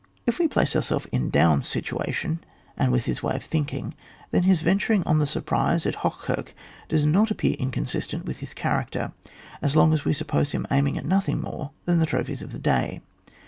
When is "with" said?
2.91-3.05, 8.25-8.39